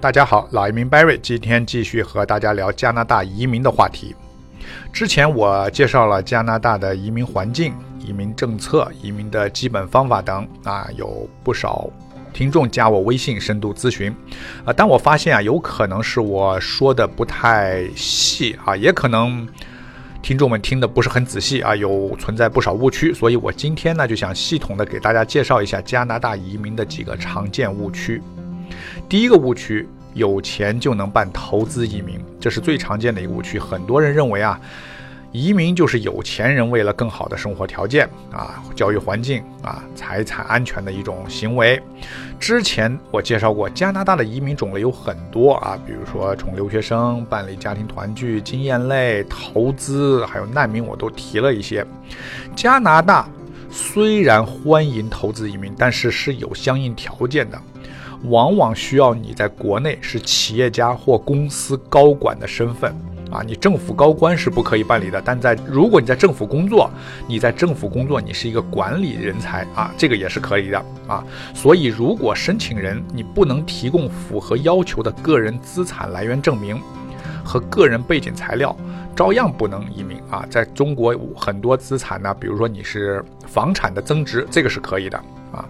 [0.00, 4.14] 大家好，老移民 Barry 今天继续和大家聊加拿大移民的话题。
[4.92, 11.90] 之前我介绍了加拿大的移民环境、移民政策、移民的基本方法等啊，有不少
[12.32, 14.14] 听众加我微信深度咨询
[14.64, 19.48] 啊，但我发现啊，有可能是我说的不太细啊，也可能。
[20.20, 28.22] 听众们听的不是很仔细啊，有存在不少误区，所以我今天呢就想系统的给大家介绍一下加拿大移民的几个常见误区。
[29.08, 34.60] 第一个误区，有钱就能办投资移民，这是最常见的一个误区，很多人认为啊。
[35.30, 41.78] 移民就是有钱人为了更好的生活条件啊、教育环境啊、财产安全的一种行为。
[42.40, 51.86] 之前我介绍过，加拿大的移民种类有很多啊，比如说从留学生、办理家庭团聚、经验类、投资，还有难民，我都提了一些。
[52.56, 53.28] 加拿大
[53.70, 57.60] 虽然欢迎投资移民，但是是有相应条件的，
[58.24, 62.94] 往往需要你在国内是企业家或公司高管的身份。
[63.30, 66.90] 啊，你政府高官是不可以办理的，但在如果你在政府工作，
[67.26, 71.22] 你在政府工作，你是一个管理人才啊，这个也是可以的啊。
[71.54, 76.80] 所以，如果申请人你不能提供符合要求的个人资产来源证明
[77.44, 78.74] 和个人背景材料，
[79.14, 80.46] 照样不能移民啊。
[80.48, 85.18] 在中国很多资产呢，比如说你是房产的增值，这个是可以的
[85.52, 85.68] 啊。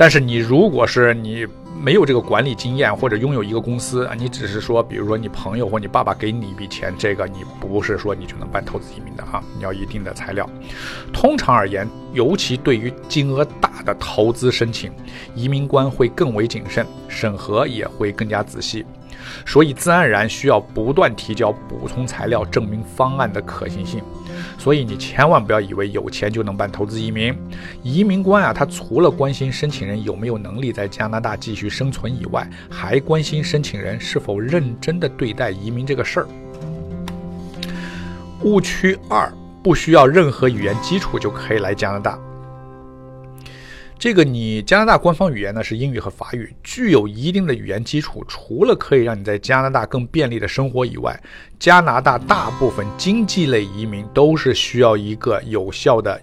[0.00, 1.46] 但是你如果是你
[1.78, 10.48] 没有这个管理经验，或者拥有一个公司啊，你只是说，比如说你朋友或你爸爸给你一笔钱，这个你不是说你就能办投资移民的啊，你要一定的材料。
[11.12, 14.90] 通常而言，尤其对于金额大的投资申请，
[15.34, 18.86] 移民官会更为谨慎，审核也会更加仔细。
[19.46, 24.02] 所以自然而然需要不断提交补充材料，证明方案的可行性。
[24.58, 27.34] 所以你千万不要以为有钱就能办投资移民。
[27.82, 36.26] 移民官啊，他除了关心申请人有没有能力在加拿大继续生存以外，还关心申请人是否认真的对待移民这个事儿。
[38.42, 39.30] 误区二：
[39.62, 42.18] 不需要任何语言基础就可以来加拿大。
[44.00, 51.22] 这个你加拿大官方语言呢是英语和法语，具有一定的语言基础，除了可以让你在加拿大更便利的生活以外，
[51.58, 56.18] 加拿大大部分经济类移民都是需要一个有效的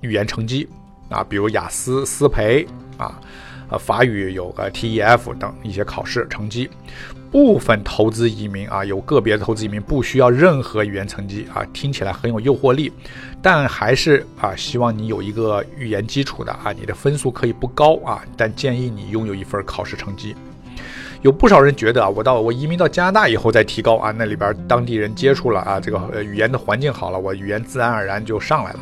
[0.00, 0.66] 语言成绩
[1.10, 2.66] 啊，比如雅思、思培
[2.96, 3.20] 啊。
[3.70, 6.70] 呃，法语有个 TEF 等一些考试成绩，
[7.30, 12.92] 部分投资移民啊，有个别的投资移民不需要任何语言成绩啊，听起来很有诱惑力，
[13.42, 20.34] 但还是啊，希望你有一个语言基础的啊，你的分数可以不高啊，但建议你拥有一份考试成绩。
[21.20, 28.80] 有不少人觉得啊，我到我移民到加拿大以后再提高啊，那里边当地人接触了啊，这个语言的环境好了，我语言自然而然就上来了。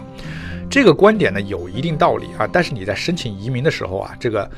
[0.69, 4.51] 这个观点呢有一定道理啊，但是你在申请移民的时候啊，这个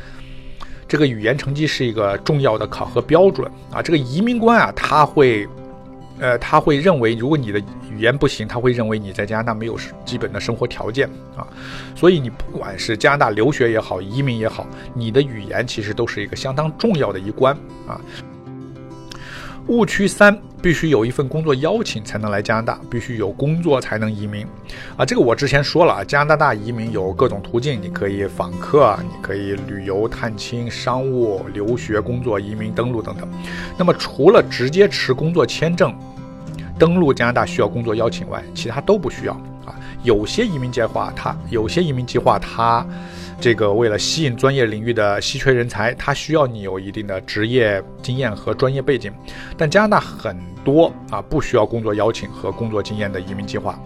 [0.89, 3.83] 这个语言成绩是一个重要的考核标准啊。
[3.83, 5.47] 这个移民官啊，他会
[6.19, 7.61] 呃他会认为，如果你的
[7.91, 11.47] 语言不行，他会认为你在加拿大没有基本的生活条件啊。
[11.95, 17.55] 所以你不管是加拿大留学也好，移民也好，你的语言其实都是一个相当重要的一关
[17.87, 18.01] 啊。
[19.69, 24.47] 误区三，必须有一份工作邀请才能来加拿大，必须有工作才能移民，
[24.97, 33.29] 啊，这个我之前说了啊，加拿大移民有各种途径，你可以访客，你可以旅游探亲、商务、留学、工作、移民、登陆等等。
[33.77, 35.95] 那么除了直接持工作签证
[36.79, 39.33] 登陆加拿大需要工作邀请外，其他都不需要
[39.65, 39.75] 啊。
[40.03, 42.87] 有些移民计划，它有些移民计划它。
[43.41, 49.13] 这个为了吸引专业领域的稀缺人才，它需要你有一定的职业经验和专业背景。
[49.57, 53.79] 但加拿大很多啊不需要工作邀请和工作经验的移民计划。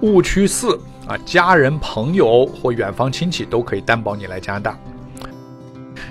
[0.00, 4.78] 误区四啊，家人、朋友或远方亲戚都可以担保你来加拿大。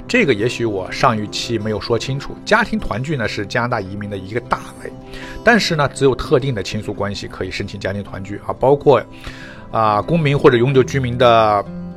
[0.07, 2.35] 这个也许我上一期没有说清楚。
[2.45, 4.91] 家庭团聚呢是加拿大移民的一个大类，
[5.44, 9.03] 但是呢只有特定的亲属关系可以申请家庭团聚啊，包括。
[9.69, 11.29] 啊，公民或者永久居民的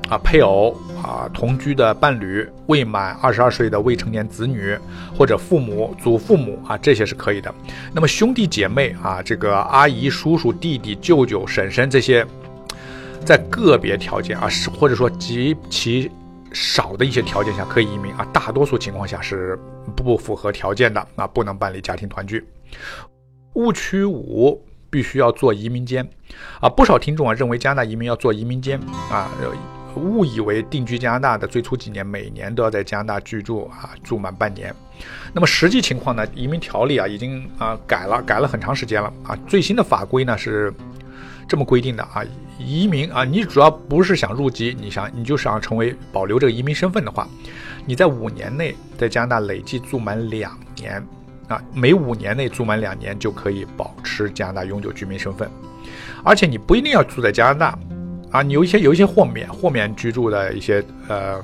[0.08, 4.76] 啊配偶啊同居的伴侣，未满二十二岁的未成年子女
[5.16, 7.54] 或者父母、祖父母啊，这些是可以的。
[7.92, 12.26] 那么兄弟姐妹啊，这个阿姨、叔叔、弟弟、舅舅、婶婶这些，
[13.24, 16.10] 在个别条件啊，是或者说极其
[16.52, 19.58] 少的一些条件下可以移民啊，大多数情况下是
[19.96, 22.46] 不符合条件的啊，不能办理家庭团聚。
[23.54, 24.62] 误区五。
[24.92, 26.04] 必须要做移民监，
[26.60, 28.76] 啊，不少听众啊认为加拿大移民要做移民监
[29.08, 29.30] 啊，
[29.94, 34.74] 误以为定居加拿大的最初几年每年都要在加拿大居住啊，住满半年。
[35.32, 36.26] 那么实际情况呢？
[36.34, 39.38] 移民条例啊已经啊改了，改了很长时间了啊。
[39.46, 40.74] 最新的法规呢是
[41.50, 42.22] 这么规定的啊。
[42.58, 47.26] 移民啊，你主要不是想入籍，你想你就想成为保留这个移民身份的话，
[47.84, 51.02] 你在五年内在加拿大累计住满两年
[51.48, 55.50] 啊，每五年内住满两年就可以保持加拿大永久居民身份，
[56.22, 57.78] 而且你不一定要住在加拿大
[58.30, 61.42] 啊，你有一些有一些豁免豁免居住的一些呃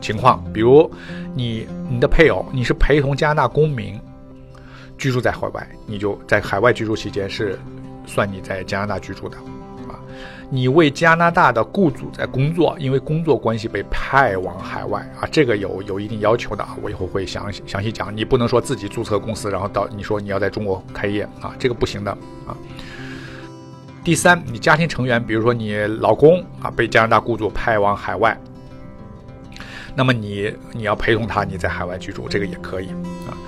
[0.00, 0.90] 情况，比如
[1.34, 4.00] 你你的配偶你是陪同加拿大公民
[4.96, 7.58] 居住在海外，你就在海外居住期间是
[8.10, 9.36] 算你在加拿大居住的。
[9.36, 9.94] 啊
[10.52, 18.14] 你为加拿大的雇主在工作，因为工作关系被派往海外啊，这个有有一定要求的啊，我以后会详细详细讲。
[18.16, 22.10] 你不能说自己注册公司，然后到你说你要在中国开业啊，这个不行的
[22.48, 22.56] 啊。
[24.02, 28.36] 第三，你家庭成员，比如说你老公啊，被加拿大雇主派往海外，
[29.94, 32.88] 那么你你要陪同他，你在海外居住，这个也可以
[33.28, 33.38] 啊。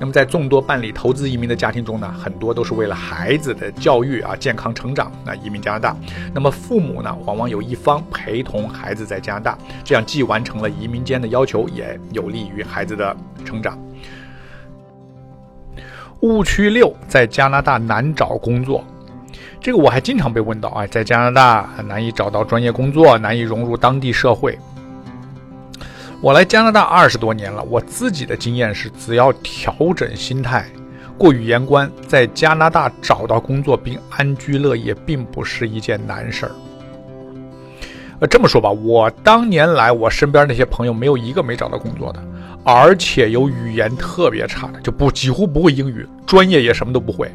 [0.00, 5.96] 那么，在众多办理投资移民的家庭中呢，很多都是为了孩子的教育啊、健康成长那移民加拿大。
[6.32, 13.76] 那么，父母呢，往往有一方陪同孩子在加拿大，这样既完成了移民间的要求，也有利于孩子的成长。
[16.20, 18.84] 误区六，在加拿大难找工作，
[19.60, 24.56] 这个我还经常被问到啊，在加拿大难以找到专业工作，难以融入当地社会。
[26.20, 30.66] 我来加拿大二十多年了，我自己的经验是，只要调整心态，
[31.16, 36.52] 过语言关，在加拿大找到工作并安居乐业，并不是一件难事儿。
[38.18, 42.20] 呃，这么说吧，我当年来，我身边那些朋友没有一个没找到工作的，
[42.64, 47.30] 而且有语言特别差的，就不几乎不会英语，专业也什么都不会，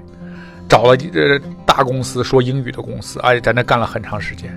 [0.68, 4.54] 找了呃大公司说英语的公司，而且在那干了很长时间。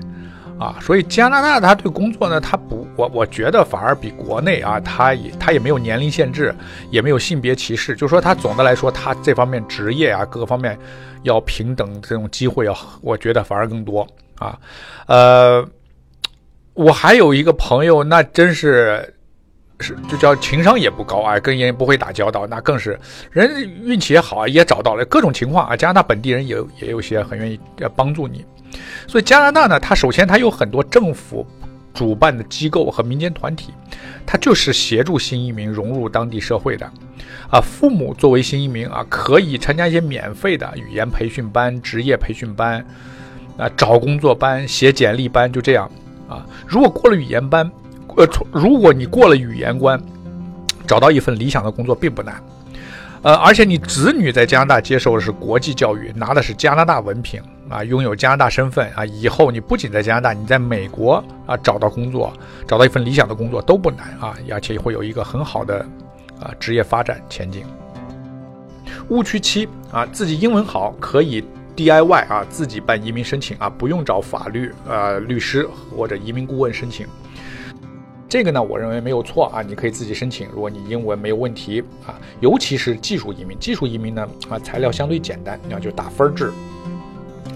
[0.59, 6.55] 啊，所以加拿大他对工作呢，他不，我我觉得反而比国内啊，他也他也没有年龄限制，
[6.91, 10.79] 也没有性别歧视，就说他总的来说，他这方面职业啊，各个方面
[11.25, 14.07] 要平等，这种机会要，我觉得反而更多
[14.39, 14.59] 啊。
[15.07, 15.67] 呃，
[16.73, 19.15] 我还有一个朋友，那真是
[19.79, 22.99] 是就叫情商也不高啊，跟人不会打交道，那更是
[23.31, 27.61] 人运气也好啊，也找到了各种情况啊，加拿大本地人也也有些很愿意
[27.95, 28.45] 帮助你。
[29.07, 31.47] 所以加拿大呢，它首先它有很多政府
[31.95, 33.73] 主办的机构和民间团体，
[34.27, 36.91] 它就是协助新移民融入当地社会的。
[37.51, 42.85] 啊，父母作为新移民啊，可以参加一些免费的语言培训班、职业培训班，
[43.57, 45.91] 啊，找工作班、写简历班，就这样
[46.29, 46.45] 啊。
[46.67, 47.71] 如果过了语言班，
[48.17, 50.01] 呃，如果你过了语言关，
[50.87, 52.43] 找到一份理想的工作并不难。
[53.23, 57.43] 呃，而且你子女在加拿大接受的是国际教育，拿的是加拿大文凭。
[57.69, 61.15] 啊，拥有加拿大身份啊，以后你不仅在加拿大，你在美国
[61.47, 62.33] 啊找到工作，
[62.65, 65.85] 找到一份理想的工作都不难啊，而且会有一个很好的
[66.41, 67.65] 啊职业发展前景。
[69.09, 71.43] 误区七啊，自己英文好可以
[71.75, 77.05] DIY 啊，自己办移民申请啊，不用找法律呃律师或者移民顾问申请。
[78.29, 86.53] 这个呢，我认为没有错啊，你可以自己申请，如果你英文没有问题啊，尤其是技术移民，技术移民呢啊材料相对简单，那就打分制。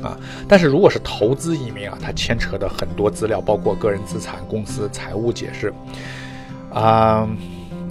[0.01, 0.17] 啊，
[0.49, 5.75] 但是如果是投资移民啊，它牵扯的很多资料，包括个人资产、公司财务解释，
[6.73, 7.29] 啊，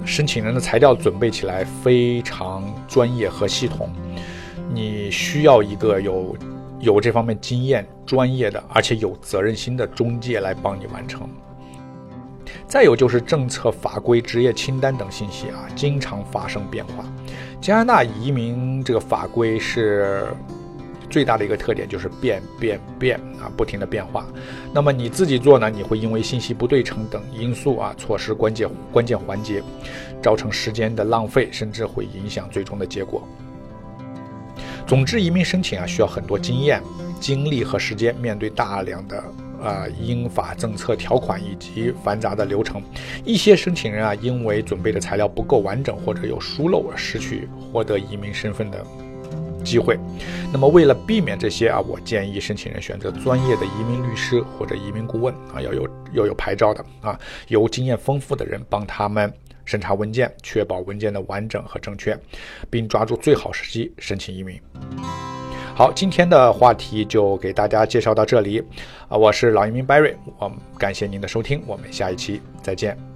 [0.04, 3.88] 申请人的材料准备起来非常专业和系统，
[4.74, 6.36] 你需要一个有
[6.80, 11.28] 有这方面经验、专业的，而且有责任心的中介来帮你完成。
[12.70, 17.04] 再有就是政策法规、职业清单等信息啊，经常发生变化。
[17.60, 20.26] 加拿大移民这个法规是。
[21.10, 24.24] 最大的一个特点就是变变变啊，不停的变化。
[24.72, 29.60] 那么你自己做呢，你会因为信息不对称等因素啊，错失关键关键环节，
[30.22, 33.26] 造成时间的浪费，甚至会影响最终的结果。
[34.86, 36.80] 总之，移民申请啊，需要很多经验、
[37.18, 39.20] 精力和时间，面对大量的
[39.62, 42.82] 啊英法政策条款以及繁杂的流程，
[43.24, 48.84] 一些申请人啊，因为准备的材料不够完整或者有疏漏而失去获得移民身份的。
[49.62, 49.98] 机会，
[50.50, 59.30] 那么为了避免这些啊，我建议申请人选择专业的移民律师或者移民顾问啊，要有要有牌照的啊，由经验丰富的人帮他们
[59.66, 62.18] 审查文件，确保文件的完整和正确，
[62.70, 64.58] 并抓住最好时机申请移民。
[65.74, 68.62] 好，今天的话题就给大家介绍到这里
[69.08, 73.09] 啊，我是老移民 Barry，我感谢您的收听，我们下一期再见。